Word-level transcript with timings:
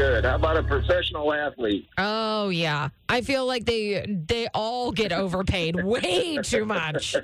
Okay. 0.00 0.07
Good. 0.18 0.24
How 0.24 0.34
about 0.34 0.56
a 0.56 0.64
professional 0.64 1.32
athlete? 1.32 1.88
Oh 1.96 2.48
yeah. 2.48 2.88
I 3.08 3.20
feel 3.20 3.46
like 3.46 3.66
they 3.66 4.04
they 4.26 4.48
all 4.52 4.90
get 4.90 5.12
overpaid 5.12 5.76
way 5.84 6.38
too 6.42 6.64
much. 6.64 7.14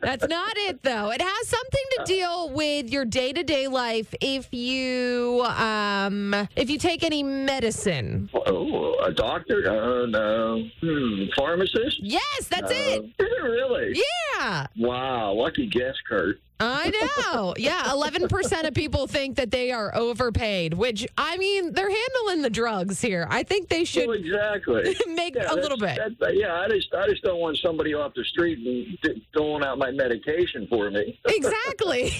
That's 0.00 0.26
not 0.26 0.52
it 0.56 0.82
though. 0.82 1.12
It 1.12 1.22
has 1.22 1.48
something 1.48 1.84
to 1.98 2.04
deal 2.04 2.50
with 2.50 2.90
your 2.90 3.04
day-to-day 3.04 3.68
life 3.68 4.12
if 4.20 4.52
you 4.52 5.44
um 5.46 6.34
if 6.56 6.68
you 6.68 6.78
take 6.78 7.04
any 7.04 7.22
medicine. 7.22 8.28
Oh, 8.34 8.96
a 9.04 9.12
doctor? 9.12 9.62
Oh, 9.68 10.06
no. 10.06 10.68
Hmm. 10.80 11.24
Pharmacist? 11.36 12.00
Yes, 12.02 12.48
that's 12.48 12.72
it. 12.72 13.04
Is 13.04 13.10
it 13.20 13.42
really? 13.42 14.02
Yeah. 14.40 14.66
Wow. 14.76 15.34
Lucky 15.34 15.68
guess, 15.68 15.94
Kurt. 16.08 16.40
I 16.62 16.90
know. 17.30 17.54
Yeah, 17.56 17.82
11% 17.86 18.68
of 18.68 18.74
people 18.74 19.06
think 19.06 19.36
that 19.36 19.50
they 19.50 19.72
are 19.72 19.94
overpaid, 19.96 20.74
which 20.74 21.06
I 21.18 21.36
mean, 21.36 21.72
they're 21.72 21.90
handling 21.90 22.31
the 22.40 22.48
drugs 22.48 23.00
here. 23.02 23.26
I 23.28 23.42
think 23.42 23.68
they 23.68 23.84
should 23.84 24.08
Well, 24.08 24.16
exactly. 24.16 24.96
make 25.14 25.34
Yeah, 25.34 25.52
a 25.52 25.56
little 25.56 25.76
bit. 25.76 25.98
yeah, 26.32 26.54
I 26.54 26.68
just, 26.68 26.94
I 26.94 27.06
just 27.08 27.22
don't 27.22 27.40
want 27.40 27.58
somebody 27.58 27.92
off 27.92 28.14
the 28.14 28.24
street 28.24 28.58
and 29.04 29.20
throwing 29.34 29.62
out 29.64 29.76
my 29.78 29.90
medication 29.90 30.66
for 30.70 30.90
me. 30.90 31.18
Exactly. 31.28 32.10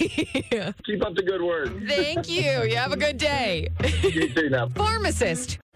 Keep 0.85 1.05
up 1.05 1.15
the 1.15 1.23
good 1.25 1.41
work. 1.41 1.69
Thank 1.87 2.29
you. 2.29 2.63
You 2.63 2.75
have 2.75 2.91
a 2.91 2.97
good 2.97 3.17
day. 3.17 3.69
You 4.03 4.29
too 4.29 4.49
now. 4.49 4.67
Pharmacist. 4.69 5.59